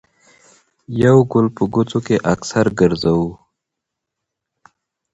يو 1.01 1.17
ګل 1.31 1.47
په 1.55 1.63
ګوتو 1.73 1.99
کښې 2.05 2.17
اکثر 2.33 2.65
ګرځوو 2.79 3.29